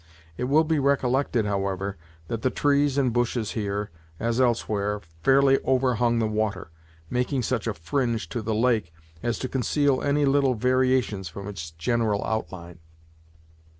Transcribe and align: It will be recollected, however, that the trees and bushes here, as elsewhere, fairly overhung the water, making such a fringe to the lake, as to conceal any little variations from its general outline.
It 0.35 0.45
will 0.45 0.63
be 0.63 0.79
recollected, 0.79 1.45
however, 1.45 1.95
that 2.27 2.41
the 2.41 2.49
trees 2.49 2.97
and 2.97 3.13
bushes 3.13 3.51
here, 3.51 3.91
as 4.19 4.41
elsewhere, 4.41 4.99
fairly 5.21 5.59
overhung 5.63 6.17
the 6.17 6.25
water, 6.25 6.71
making 7.11 7.43
such 7.43 7.67
a 7.67 7.75
fringe 7.75 8.27
to 8.29 8.41
the 8.41 8.55
lake, 8.55 8.91
as 9.21 9.37
to 9.37 9.47
conceal 9.47 10.01
any 10.01 10.25
little 10.25 10.55
variations 10.55 11.29
from 11.29 11.47
its 11.47 11.69
general 11.69 12.23
outline. 12.25 12.79